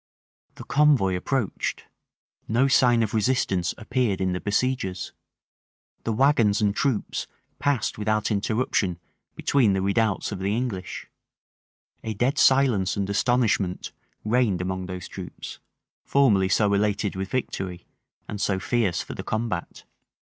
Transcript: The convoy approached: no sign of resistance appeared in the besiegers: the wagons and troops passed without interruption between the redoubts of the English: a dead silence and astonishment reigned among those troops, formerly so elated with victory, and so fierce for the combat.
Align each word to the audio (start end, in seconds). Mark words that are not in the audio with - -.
The 0.55 0.63
convoy 0.63 1.15
approached: 1.15 1.83
no 2.47 2.67
sign 2.67 3.03
of 3.03 3.13
resistance 3.13 3.75
appeared 3.77 4.19
in 4.19 4.33
the 4.33 4.39
besiegers: 4.39 5.13
the 6.05 6.11
wagons 6.11 6.59
and 6.59 6.75
troops 6.75 7.27
passed 7.59 7.99
without 7.99 8.31
interruption 8.31 8.97
between 9.35 9.73
the 9.73 9.81
redoubts 9.83 10.31
of 10.31 10.39
the 10.39 10.57
English: 10.57 11.05
a 12.03 12.15
dead 12.15 12.39
silence 12.39 12.97
and 12.97 13.07
astonishment 13.11 13.91
reigned 14.25 14.59
among 14.59 14.87
those 14.87 15.07
troops, 15.07 15.59
formerly 16.03 16.49
so 16.49 16.73
elated 16.73 17.15
with 17.15 17.29
victory, 17.29 17.85
and 18.27 18.41
so 18.41 18.57
fierce 18.59 19.03
for 19.03 19.13
the 19.13 19.21
combat. 19.23 19.83